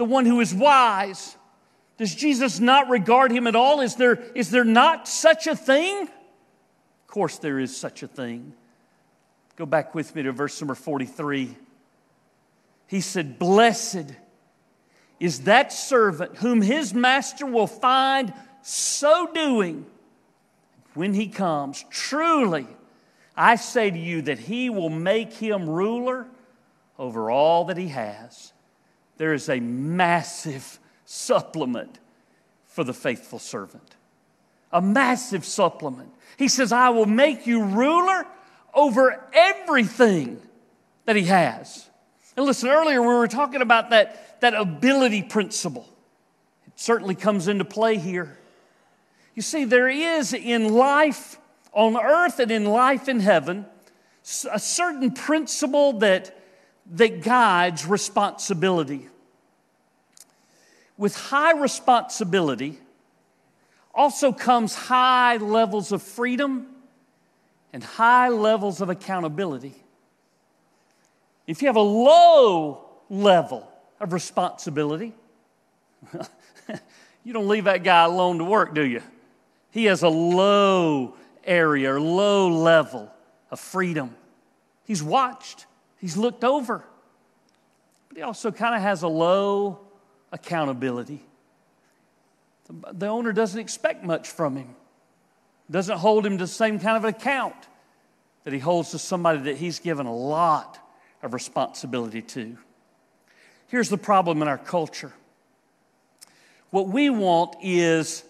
the 0.00 0.06
one 0.06 0.24
who 0.24 0.40
is 0.40 0.54
wise. 0.54 1.36
Does 1.98 2.14
Jesus 2.14 2.58
not 2.58 2.88
regard 2.88 3.30
him 3.30 3.46
at 3.46 3.54
all? 3.54 3.82
Is 3.82 3.96
there, 3.96 4.14
is 4.34 4.50
there 4.50 4.64
not 4.64 5.06
such 5.06 5.46
a 5.46 5.54
thing? 5.54 6.04
Of 6.04 7.06
course, 7.06 7.36
there 7.36 7.58
is 7.58 7.76
such 7.76 8.02
a 8.02 8.08
thing. 8.08 8.54
Go 9.56 9.66
back 9.66 9.94
with 9.94 10.16
me 10.16 10.22
to 10.22 10.32
verse 10.32 10.58
number 10.58 10.74
43. 10.74 11.54
He 12.86 13.02
said, 13.02 13.38
Blessed 13.38 14.14
is 15.20 15.40
that 15.40 15.70
servant 15.70 16.38
whom 16.38 16.62
his 16.62 16.94
master 16.94 17.44
will 17.44 17.66
find 17.66 18.32
so 18.62 19.30
doing 19.34 19.84
when 20.94 21.12
he 21.12 21.28
comes. 21.28 21.84
Truly, 21.90 22.66
I 23.36 23.56
say 23.56 23.90
to 23.90 23.98
you 23.98 24.22
that 24.22 24.38
he 24.38 24.70
will 24.70 24.88
make 24.88 25.34
him 25.34 25.68
ruler 25.68 26.26
over 26.98 27.30
all 27.30 27.66
that 27.66 27.76
he 27.76 27.88
has 27.88 28.54
there 29.20 29.34
is 29.34 29.50
a 29.50 29.60
massive 29.60 30.78
supplement 31.04 31.98
for 32.64 32.84
the 32.84 32.94
faithful 32.94 33.38
servant. 33.38 33.94
A 34.72 34.80
massive 34.80 35.44
supplement. 35.44 36.10
He 36.38 36.48
says, 36.48 36.72
I 36.72 36.88
will 36.88 37.04
make 37.04 37.46
you 37.46 37.62
ruler 37.62 38.26
over 38.72 39.22
everything 39.34 40.40
that 41.04 41.16
he 41.16 41.24
has. 41.24 41.90
And 42.34 42.46
listen, 42.46 42.70
earlier 42.70 43.02
we 43.02 43.08
were 43.08 43.28
talking 43.28 43.60
about 43.60 43.90
that, 43.90 44.40
that 44.40 44.54
ability 44.54 45.24
principle. 45.24 45.86
It 46.66 46.80
certainly 46.80 47.14
comes 47.14 47.46
into 47.46 47.66
play 47.66 47.98
here. 47.98 48.38
You 49.34 49.42
see, 49.42 49.66
there 49.66 49.90
is 49.90 50.32
in 50.32 50.72
life 50.72 51.38
on 51.74 51.94
earth 51.94 52.40
and 52.40 52.50
in 52.50 52.64
life 52.64 53.06
in 53.06 53.20
heaven 53.20 53.66
a 54.50 54.58
certain 54.58 55.10
principle 55.10 55.98
that 55.98 56.39
that 56.90 57.22
guides 57.22 57.86
responsibility. 57.86 59.06
With 60.98 61.16
high 61.16 61.58
responsibility 61.58 62.78
also 63.94 64.32
comes 64.32 64.74
high 64.74 65.36
levels 65.36 65.92
of 65.92 66.02
freedom 66.02 66.66
and 67.72 67.82
high 67.82 68.28
levels 68.28 68.80
of 68.80 68.90
accountability. 68.90 69.74
If 71.46 71.62
you 71.62 71.68
have 71.68 71.76
a 71.76 71.80
low 71.80 72.86
level 73.08 73.70
of 74.00 74.12
responsibility, 74.12 75.14
you 77.24 77.32
don't 77.32 77.48
leave 77.48 77.64
that 77.64 77.82
guy 77.82 78.04
alone 78.04 78.38
to 78.38 78.44
work, 78.44 78.74
do 78.74 78.84
you? 78.84 79.02
He 79.70 79.84
has 79.86 80.02
a 80.02 80.08
low 80.08 81.14
area 81.44 81.94
or 81.94 82.00
low 82.00 82.48
level 82.48 83.12
of 83.50 83.60
freedom. 83.60 84.14
He's 84.84 85.02
watched, 85.02 85.66
He's 86.00 86.16
looked 86.16 86.44
over. 86.44 86.84
But 88.08 88.16
he 88.16 88.22
also 88.22 88.50
kind 88.50 88.74
of 88.74 88.82
has 88.82 89.02
a 89.02 89.08
low 89.08 89.80
accountability. 90.32 91.22
The 92.92 93.06
owner 93.06 93.32
doesn't 93.32 93.58
expect 93.58 94.04
much 94.04 94.28
from 94.28 94.56
him, 94.56 94.74
doesn't 95.70 95.98
hold 95.98 96.24
him 96.24 96.38
to 96.38 96.44
the 96.44 96.48
same 96.48 96.78
kind 96.78 96.96
of 96.96 97.04
account 97.04 97.56
that 98.44 98.52
he 98.52 98.58
holds 98.58 98.92
to 98.92 98.98
somebody 98.98 99.40
that 99.40 99.56
he's 99.56 99.78
given 99.80 100.06
a 100.06 100.14
lot 100.14 100.78
of 101.22 101.34
responsibility 101.34 102.22
to. 102.22 102.56
Here's 103.66 103.88
the 103.88 103.98
problem 103.98 104.42
in 104.42 104.48
our 104.48 104.58
culture 104.58 105.12
what 106.70 106.88
we 106.88 107.10
want 107.10 107.56
is 107.62 108.22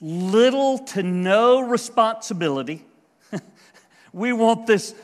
little 0.00 0.78
to 0.78 1.02
no 1.02 1.60
responsibility. 1.60 2.84
we 4.12 4.32
want 4.32 4.66
this 4.66 4.94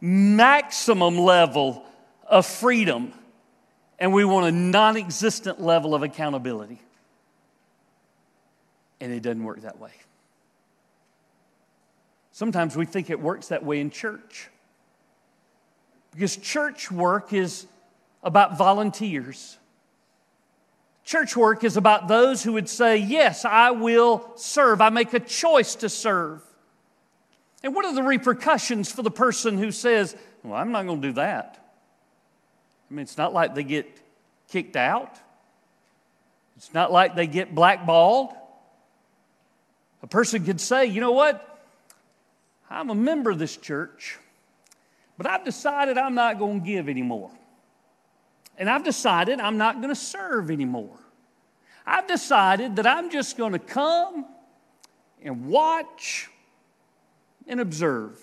maximum 0.00 1.18
level 1.18 1.84
of 2.26 2.46
freedom, 2.46 3.12
and 3.98 4.12
we 4.12 4.24
want 4.24 4.46
a 4.46 4.52
non 4.52 4.96
existent 4.96 5.60
level 5.60 5.94
of 5.94 6.02
accountability. 6.02 6.80
And 9.00 9.12
it 9.12 9.22
doesn't 9.22 9.44
work 9.44 9.62
that 9.62 9.78
way. 9.78 9.92
Sometimes 12.32 12.76
we 12.76 12.84
think 12.84 13.10
it 13.10 13.20
works 13.20 13.48
that 13.48 13.64
way 13.64 13.80
in 13.80 13.90
church. 13.90 14.48
Because 16.12 16.36
church 16.36 16.90
work 16.90 17.32
is 17.32 17.66
about 18.22 18.58
volunteers. 18.58 19.58
Church 21.04 21.36
work 21.36 21.64
is 21.64 21.76
about 21.76 22.06
those 22.06 22.42
who 22.42 22.52
would 22.52 22.68
say, 22.68 22.96
Yes, 22.96 23.44
I 23.44 23.70
will 23.70 24.30
serve. 24.36 24.80
I 24.80 24.90
make 24.90 25.14
a 25.14 25.20
choice 25.20 25.74
to 25.76 25.88
serve. 25.88 26.42
And 27.62 27.74
what 27.74 27.84
are 27.84 27.94
the 27.94 28.02
repercussions 28.02 28.90
for 28.90 29.02
the 29.02 29.10
person 29.10 29.58
who 29.58 29.72
says, 29.72 30.16
Well, 30.42 30.54
I'm 30.54 30.72
not 30.72 30.86
going 30.86 31.00
to 31.02 31.08
do 31.08 31.12
that? 31.14 31.58
I 32.90 32.94
mean, 32.94 33.02
it's 33.02 33.18
not 33.18 33.32
like 33.32 33.54
they 33.54 33.64
get 33.64 33.86
kicked 34.48 34.76
out, 34.76 35.18
it's 36.56 36.72
not 36.72 36.92
like 36.92 37.16
they 37.16 37.26
get 37.26 37.54
blackballed. 37.54 38.34
A 40.02 40.06
person 40.06 40.44
could 40.44 40.60
say, 40.60 40.86
You 40.86 41.00
know 41.00 41.12
what? 41.12 41.44
I'm 42.70 42.90
a 42.90 42.94
member 42.94 43.30
of 43.30 43.38
this 43.38 43.56
church, 43.56 44.18
but 45.16 45.26
I've 45.26 45.44
decided 45.44 45.96
I'm 45.96 46.14
not 46.14 46.38
going 46.38 46.60
to 46.60 46.66
give 46.66 46.88
anymore. 46.88 47.30
And 48.58 48.68
I've 48.68 48.84
decided 48.84 49.40
I'm 49.40 49.56
not 49.56 49.76
going 49.76 49.88
to 49.88 50.00
serve 50.00 50.50
anymore. 50.50 50.98
I've 51.86 52.06
decided 52.06 52.76
that 52.76 52.86
I'm 52.86 53.10
just 53.10 53.38
going 53.38 53.52
to 53.52 53.58
come 53.58 54.26
and 55.22 55.46
watch 55.46 56.28
and 57.48 57.60
observe. 57.60 58.20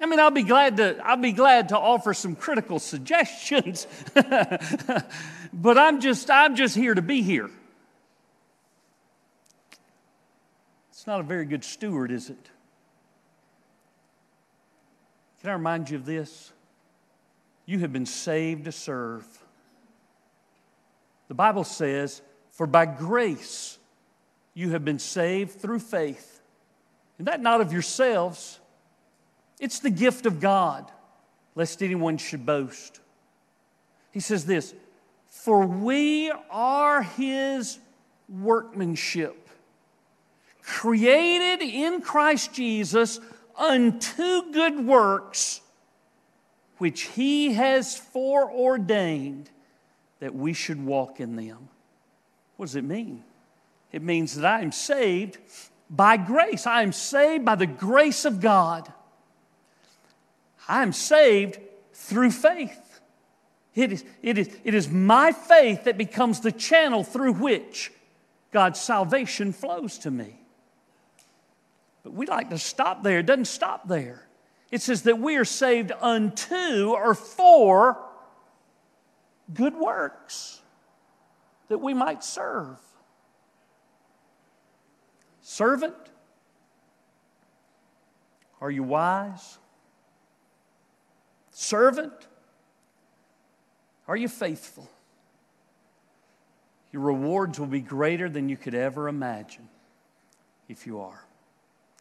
I 0.00 0.04
mean, 0.04 0.20
I'll 0.20 0.30
be 0.30 0.42
glad 0.42 0.76
to, 0.76 0.98
I'll 1.02 1.16
be 1.16 1.32
glad 1.32 1.70
to 1.70 1.78
offer 1.78 2.12
some 2.12 2.36
critical 2.36 2.78
suggestions, 2.80 3.86
but 4.14 5.78
I'm 5.78 6.00
just, 6.00 6.30
I'm 6.30 6.54
just 6.54 6.74
here 6.74 6.94
to 6.94 7.02
be 7.02 7.22
here. 7.22 7.50
It's 10.90 11.06
not 11.06 11.20
a 11.20 11.22
very 11.22 11.46
good 11.46 11.64
steward, 11.64 12.10
is 12.10 12.28
it? 12.28 12.50
Can 15.40 15.50
I 15.50 15.52
remind 15.54 15.90
you 15.90 15.96
of 15.96 16.04
this? 16.04 16.52
You 17.64 17.78
have 17.78 17.92
been 17.92 18.06
saved 18.06 18.64
to 18.64 18.72
serve. 18.72 19.24
The 21.28 21.34
Bible 21.34 21.64
says, 21.64 22.22
For 22.50 22.66
by 22.66 22.86
grace 22.86 23.78
you 24.54 24.70
have 24.70 24.84
been 24.84 24.98
saved 24.98 25.60
through 25.60 25.80
faith. 25.80 26.40
And 27.18 27.26
that 27.26 27.40
not 27.40 27.60
of 27.60 27.72
yourselves, 27.72 28.60
it's 29.58 29.78
the 29.78 29.90
gift 29.90 30.26
of 30.26 30.40
God, 30.40 30.90
lest 31.54 31.82
anyone 31.82 32.18
should 32.18 32.44
boast. 32.44 33.00
He 34.12 34.20
says 34.20 34.44
this 34.44 34.74
For 35.28 35.66
we 35.66 36.30
are 36.50 37.02
his 37.02 37.78
workmanship, 38.28 39.48
created 40.62 41.62
in 41.62 42.00
Christ 42.00 42.52
Jesus 42.52 43.20
unto 43.56 44.52
good 44.52 44.84
works, 44.84 45.62
which 46.78 47.02
he 47.02 47.54
has 47.54 47.96
foreordained 47.96 49.48
that 50.20 50.34
we 50.34 50.52
should 50.52 50.84
walk 50.84 51.20
in 51.20 51.36
them. 51.36 51.68
What 52.56 52.66
does 52.66 52.76
it 52.76 52.84
mean? 52.84 53.22
It 53.92 54.02
means 54.02 54.34
that 54.36 54.44
I 54.44 54.62
am 54.62 54.72
saved 54.72 55.38
by 55.88 56.16
grace. 56.16 56.66
I 56.66 56.82
am 56.82 56.92
saved 56.92 57.44
by 57.44 57.54
the 57.54 57.66
grace 57.66 58.24
of 58.24 58.40
God. 58.40 58.92
I 60.68 60.82
am 60.82 60.92
saved 60.92 61.58
through 61.92 62.30
faith. 62.32 63.00
It 63.74 63.92
is, 63.92 64.04
it, 64.22 64.38
is, 64.38 64.56
it 64.64 64.74
is 64.74 64.88
my 64.88 65.32
faith 65.32 65.84
that 65.84 65.98
becomes 65.98 66.40
the 66.40 66.52
channel 66.52 67.04
through 67.04 67.34
which 67.34 67.92
God's 68.50 68.80
salvation 68.80 69.52
flows 69.52 69.98
to 69.98 70.10
me. 70.10 70.40
But 72.02 72.14
we 72.14 72.26
like 72.26 72.50
to 72.50 72.58
stop 72.58 73.02
there. 73.02 73.18
It 73.18 73.26
doesn't 73.26 73.46
stop 73.46 73.86
there. 73.86 74.26
It 74.70 74.82
says 74.82 75.02
that 75.02 75.18
we 75.18 75.36
are 75.36 75.44
saved 75.44 75.92
unto 76.00 76.90
or 76.90 77.14
for 77.14 77.98
good 79.52 79.74
works 79.74 80.60
that 81.68 81.78
we 81.78 81.94
might 81.94 82.24
serve. 82.24 82.78
Servant, 85.48 85.94
are 88.60 88.68
you 88.68 88.82
wise? 88.82 89.58
Servant, 91.52 92.12
are 94.08 94.16
you 94.16 94.26
faithful? 94.26 94.90
Your 96.90 97.02
rewards 97.02 97.60
will 97.60 97.68
be 97.68 97.80
greater 97.80 98.28
than 98.28 98.48
you 98.48 98.56
could 98.56 98.74
ever 98.74 99.06
imagine 99.06 99.68
if 100.68 100.84
you 100.84 100.98
are. 100.98 101.24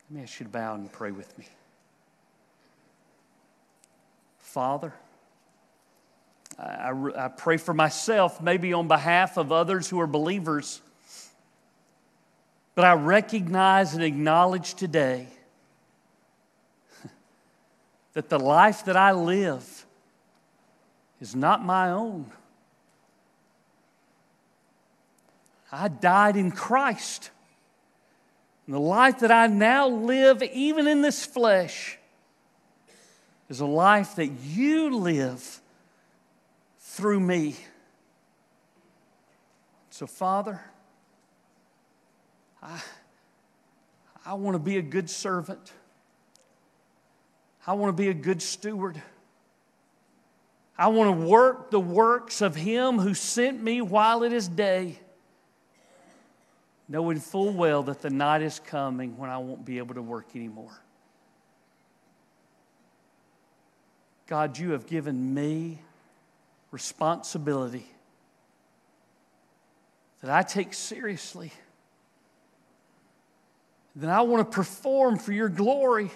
Let 0.09 0.17
me 0.17 0.23
ask 0.23 0.39
you 0.39 0.47
to 0.47 0.51
bow 0.51 0.73
and 0.73 0.91
pray 0.91 1.11
with 1.11 1.37
me. 1.37 1.45
Father, 4.39 4.91
I, 6.57 6.91
I, 7.15 7.27
pray 7.27 7.57
for 7.57 7.75
myself, 7.75 8.41
maybe 8.41 8.73
on 8.73 8.87
behalf 8.87 9.37
of 9.37 9.51
others 9.51 9.87
who 9.87 9.99
are 10.01 10.07
believers. 10.07 10.81
But 12.75 12.83
I 12.83 12.93
recognize 12.93 13.93
and 13.93 14.03
acknowledge 14.03 14.75
today 14.75 15.27
that 18.13 18.29
the 18.29 18.37
life 18.37 18.83
that 18.85 18.97
I 18.97 19.13
live 19.13 19.85
is 21.21 21.33
not 21.33 21.63
my 21.63 21.89
own. 21.89 22.29
I 25.71 25.87
died 25.87 26.35
in 26.35 26.51
Christ. 26.51 27.31
And 28.65 28.75
the 28.75 28.79
life 28.79 29.19
that 29.19 29.31
I 29.31 29.47
now 29.47 29.87
live, 29.87 30.43
even 30.43 30.87
in 30.87 31.01
this 31.01 31.25
flesh, 31.25 31.97
is 33.49 33.59
a 33.59 33.65
life 33.65 34.15
that 34.15 34.27
you 34.27 34.95
live 34.95 35.61
through 36.79 37.19
me. 37.19 37.55
So, 39.89 40.07
Father, 40.07 40.61
I, 42.65 42.81
I 44.25 44.33
want 44.33 44.55
to 44.55 44.59
be 44.59 44.77
a 44.77 44.81
good 44.81 45.09
servant. 45.09 45.71
I 47.67 47.73
want 47.73 47.95
to 47.95 48.01
be 48.01 48.09
a 48.09 48.13
good 48.13 48.41
steward. 48.41 49.01
I 50.77 50.87
want 50.87 51.19
to 51.19 51.25
work 51.25 51.71
the 51.71 51.79
works 51.79 52.41
of 52.41 52.55
Him 52.55 52.99
who 52.99 53.13
sent 53.13 53.61
me 53.61 53.81
while 53.81 54.23
it 54.23 54.33
is 54.33 54.47
day, 54.47 54.99
knowing 56.87 57.19
full 57.19 57.53
well 57.53 57.83
that 57.83 58.01
the 58.01 58.09
night 58.09 58.41
is 58.41 58.59
coming 58.59 59.17
when 59.17 59.29
I 59.29 59.37
won't 59.37 59.63
be 59.63 59.77
able 59.77 59.95
to 59.95 60.01
work 60.01 60.27
anymore. 60.35 60.81
God, 64.27 64.57
you 64.57 64.71
have 64.71 64.87
given 64.87 65.33
me 65.33 65.79
responsibility 66.71 67.85
that 70.21 70.31
I 70.31 70.41
take 70.41 70.73
seriously, 70.73 71.53
that 73.95 74.09
I 74.09 74.21
want 74.21 74.49
to 74.49 74.55
perform 74.55 75.17
for 75.17 75.31
your 75.31 75.49
glory. 75.49 76.11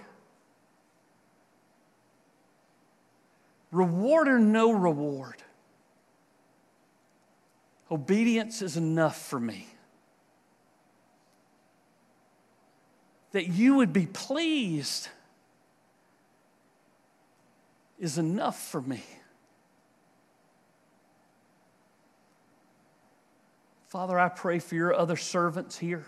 Reward 3.72 4.28
or 4.28 4.39
no 4.39 4.72
reward, 4.72 5.44
obedience 7.92 8.62
is 8.62 8.78
enough 8.78 9.22
for 9.22 9.39
me. 9.39 9.68
That 13.32 13.48
you 13.48 13.76
would 13.76 13.94
be 13.94 14.08
pleased 14.08 15.10
is 18.00 18.18
enough 18.18 18.60
for 18.60 18.82
me. 18.82 19.04
Father, 23.88 24.18
I 24.18 24.30
pray 24.30 24.58
for 24.58 24.74
your 24.74 24.96
other 24.96 25.15
servants 25.15 25.78
here 25.78 26.06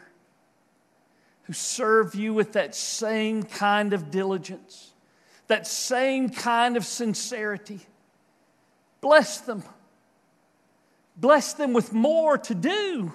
who 1.52 1.56
serve 1.56 2.16
you 2.16 2.34
with 2.34 2.54
that 2.54 2.74
same 2.74 3.44
kind 3.44 3.92
of 3.92 4.10
diligence, 4.10 4.94
that 5.48 5.68
same 5.68 6.30
kind 6.30 6.78
of 6.78 6.86
sincerity. 6.86 7.82
Bless 9.02 9.42
them. 9.42 9.62
Bless 11.18 11.52
them 11.52 11.74
with 11.74 11.92
more 11.92 12.38
to 12.38 12.56
do. 12.56 13.12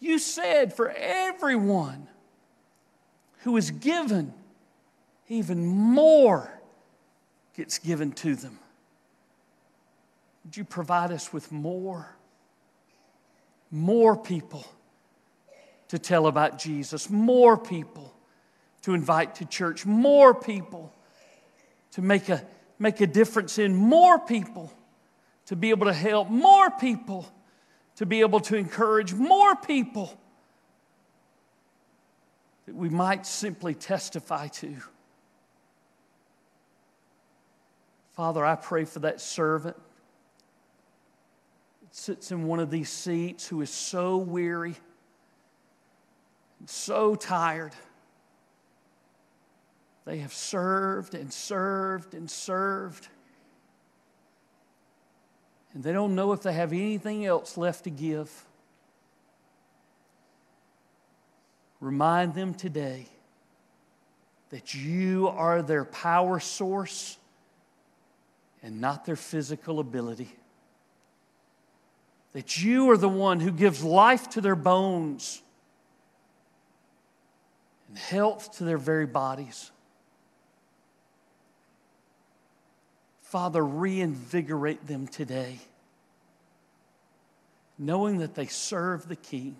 You 0.00 0.18
said 0.18 0.72
for 0.72 0.88
everyone 0.88 2.08
who 3.40 3.58
is 3.58 3.70
given, 3.70 4.32
even 5.28 5.66
more 5.66 6.50
gets 7.54 7.78
given 7.78 8.12
to 8.12 8.34
them. 8.36 8.58
Would 10.44 10.56
you 10.56 10.64
provide 10.64 11.12
us 11.12 11.30
with 11.30 11.52
more? 11.52 12.16
more 13.70 14.16
people 14.16 14.64
to 15.88 15.98
tell 15.98 16.26
about 16.26 16.58
Jesus, 16.58 17.08
more 17.10 17.56
people 17.56 18.12
to 18.82 18.94
invite 18.94 19.36
to 19.36 19.44
church, 19.44 19.86
more 19.86 20.34
people 20.34 20.92
to 21.92 22.02
make 22.02 22.28
a, 22.28 22.44
make 22.78 23.00
a 23.00 23.06
difference 23.06 23.58
in, 23.58 23.74
more 23.74 24.18
people 24.18 24.72
to 25.46 25.56
be 25.56 25.70
able 25.70 25.86
to 25.86 25.92
help, 25.92 26.28
more 26.28 26.70
people 26.70 27.26
to 27.96 28.06
be 28.06 28.20
able 28.20 28.40
to 28.40 28.56
encourage, 28.56 29.14
more 29.14 29.56
people 29.56 30.18
that 32.66 32.74
we 32.74 32.88
might 32.88 33.26
simply 33.26 33.74
testify 33.74 34.48
to. 34.48 34.76
Father, 38.12 38.44
I 38.44 38.56
pray 38.56 38.84
for 38.84 39.00
that 39.00 39.20
servant 39.20 39.76
that 41.82 41.94
sits 41.94 42.32
in 42.32 42.46
one 42.46 42.60
of 42.60 42.70
these 42.70 42.88
seats 42.88 43.46
who 43.46 43.60
is 43.60 43.70
so 43.70 44.16
weary, 44.16 44.74
so 46.64 47.14
tired. 47.14 47.72
They 50.06 50.18
have 50.18 50.32
served 50.32 51.14
and 51.14 51.32
served 51.32 52.14
and 52.14 52.30
served. 52.30 53.08
And 55.74 55.84
they 55.84 55.92
don't 55.92 56.14
know 56.14 56.32
if 56.32 56.42
they 56.42 56.52
have 56.52 56.72
anything 56.72 57.26
else 57.26 57.58
left 57.58 57.84
to 57.84 57.90
give. 57.90 58.30
Remind 61.80 62.34
them 62.34 62.54
today 62.54 63.06
that 64.50 64.74
you 64.74 65.28
are 65.28 65.60
their 65.60 65.84
power 65.84 66.40
source 66.40 67.18
and 68.62 68.80
not 68.80 69.04
their 69.04 69.16
physical 69.16 69.80
ability 69.80 70.34
that 72.36 72.62
you 72.62 72.90
are 72.90 72.98
the 72.98 73.08
one 73.08 73.40
who 73.40 73.50
gives 73.50 73.82
life 73.82 74.28
to 74.28 74.42
their 74.42 74.54
bones 74.54 75.40
and 77.88 77.98
health 77.98 78.56
to 78.58 78.64
their 78.64 78.78
very 78.78 79.06
bodies. 79.06 79.70
Father, 83.22 83.64
reinvigorate 83.64 84.86
them 84.86 85.06
today, 85.06 85.58
knowing 87.78 88.18
that 88.18 88.34
they 88.34 88.46
serve 88.46 89.08
the 89.08 89.16
King. 89.16 89.56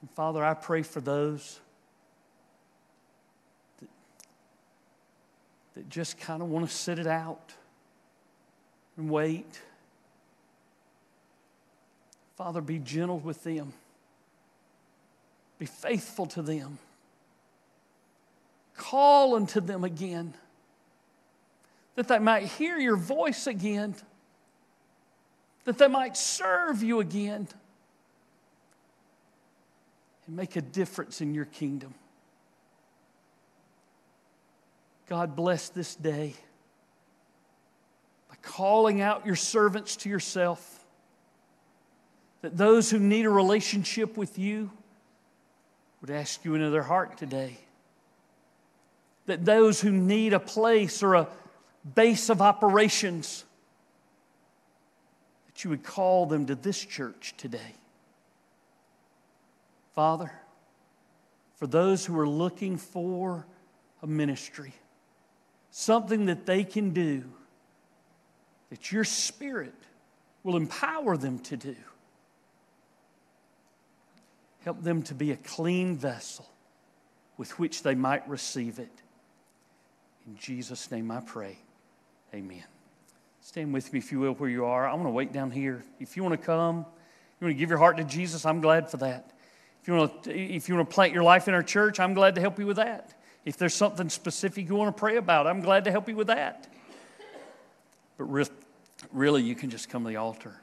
And 0.00 0.10
Father, 0.12 0.44
I 0.44 0.54
pray 0.54 0.82
for 0.82 1.00
those 1.00 1.60
that, 3.80 3.88
that 5.74 5.88
just 5.90 6.18
kind 6.18 6.40
of 6.40 6.48
want 6.48 6.68
to 6.68 6.74
sit 6.74 6.98
it 6.98 7.06
out 7.06 7.52
and 8.96 9.10
wait. 9.10 9.60
Father, 12.36 12.60
be 12.60 12.78
gentle 12.78 13.18
with 13.18 13.42
them. 13.44 13.72
Be 15.60 15.66
faithful 15.66 16.24
to 16.24 16.42
them. 16.42 16.78
Call 18.74 19.34
unto 19.34 19.60
them 19.60 19.84
again 19.84 20.32
that 21.96 22.08
they 22.08 22.18
might 22.18 22.44
hear 22.44 22.78
your 22.78 22.96
voice 22.96 23.46
again, 23.46 23.94
that 25.64 25.76
they 25.76 25.86
might 25.86 26.16
serve 26.16 26.82
you 26.82 27.00
again, 27.00 27.46
and 30.26 30.34
make 30.34 30.56
a 30.56 30.62
difference 30.62 31.20
in 31.20 31.34
your 31.34 31.44
kingdom. 31.44 31.92
God 35.10 35.36
bless 35.36 35.68
this 35.68 35.94
day 35.94 36.32
by 38.30 38.36
calling 38.40 39.02
out 39.02 39.26
your 39.26 39.36
servants 39.36 39.96
to 39.96 40.08
yourself, 40.08 40.86
that 42.40 42.56
those 42.56 42.90
who 42.90 42.98
need 42.98 43.26
a 43.26 43.30
relationship 43.30 44.16
with 44.16 44.38
you 44.38 44.70
would 46.00 46.10
ask 46.10 46.44
you 46.44 46.54
into 46.54 46.70
their 46.70 46.82
heart 46.82 47.18
today. 47.18 47.58
That 49.26 49.44
those 49.44 49.80
who 49.80 49.90
need 49.90 50.32
a 50.32 50.40
place 50.40 51.02
or 51.02 51.14
a 51.14 51.28
base 51.94 52.28
of 52.28 52.40
operations, 52.40 53.44
that 55.46 55.62
you 55.64 55.70
would 55.70 55.84
call 55.84 56.26
them 56.26 56.46
to 56.46 56.54
this 56.54 56.78
church 56.84 57.34
today. 57.36 57.74
Father, 59.94 60.32
for 61.56 61.66
those 61.66 62.06
who 62.06 62.18
are 62.18 62.28
looking 62.28 62.76
for 62.78 63.46
a 64.02 64.06
ministry, 64.06 64.72
something 65.70 66.26
that 66.26 66.46
they 66.46 66.64
can 66.64 66.90
do, 66.90 67.24
that 68.70 68.90
your 68.90 69.04
Spirit 69.04 69.74
will 70.42 70.56
empower 70.56 71.16
them 71.16 71.38
to 71.40 71.56
do. 71.56 71.76
Help 74.64 74.82
them 74.82 75.02
to 75.02 75.14
be 75.14 75.32
a 75.32 75.36
clean 75.36 75.96
vessel 75.96 76.48
with 77.38 77.58
which 77.58 77.82
they 77.82 77.94
might 77.94 78.28
receive 78.28 78.78
it. 78.78 78.92
In 80.26 80.36
Jesus' 80.36 80.90
name 80.90 81.10
I 81.10 81.20
pray. 81.20 81.58
Amen. 82.34 82.64
Stand 83.40 83.72
with 83.72 83.92
me, 83.92 83.98
if 83.98 84.12
you 84.12 84.20
will, 84.20 84.34
where 84.34 84.50
you 84.50 84.66
are. 84.66 84.86
I 84.86 84.92
want 84.92 85.06
to 85.06 85.10
wait 85.10 85.32
down 85.32 85.50
here. 85.50 85.82
If 85.98 86.16
you 86.16 86.22
want 86.22 86.38
to 86.38 86.46
come, 86.46 86.78
you 87.40 87.46
want 87.46 87.56
to 87.56 87.58
give 87.58 87.70
your 87.70 87.78
heart 87.78 87.96
to 87.96 88.04
Jesus, 88.04 88.44
I'm 88.44 88.60
glad 88.60 88.90
for 88.90 88.98
that. 88.98 89.32
If 89.80 89.88
you 89.88 89.94
want 89.94 90.24
to, 90.24 90.38
if 90.38 90.68
you 90.68 90.74
want 90.74 90.90
to 90.90 90.94
plant 90.94 91.14
your 91.14 91.22
life 91.22 91.48
in 91.48 91.54
our 91.54 91.62
church, 91.62 91.98
I'm 91.98 92.12
glad 92.12 92.34
to 92.34 92.40
help 92.40 92.58
you 92.58 92.66
with 92.66 92.76
that. 92.76 93.14
If 93.46 93.56
there's 93.56 93.74
something 93.74 94.10
specific 94.10 94.68
you 94.68 94.74
want 94.74 94.94
to 94.94 95.00
pray 95.00 95.16
about, 95.16 95.46
I'm 95.46 95.62
glad 95.62 95.84
to 95.84 95.90
help 95.90 96.08
you 96.08 96.16
with 96.16 96.26
that. 96.26 96.68
But 98.18 98.24
re- 98.24 98.46
really, 99.10 99.42
you 99.42 99.54
can 99.54 99.70
just 99.70 99.88
come 99.88 100.04
to 100.04 100.10
the 100.10 100.16
altar 100.16 100.60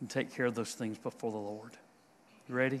and 0.00 0.08
take 0.08 0.32
care 0.32 0.46
of 0.46 0.54
those 0.54 0.74
things 0.74 0.96
before 0.98 1.32
the 1.32 1.38
Lord. 1.38 1.72
You 2.48 2.54
ready? 2.54 2.80